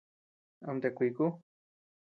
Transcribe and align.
Amtea 0.67 0.95
kuiku. 0.97 1.25